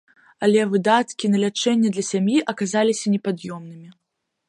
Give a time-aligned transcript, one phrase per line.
[0.45, 3.89] Але выдаткі на лячэнне для сям'і аказаліся непад'ёмнымі.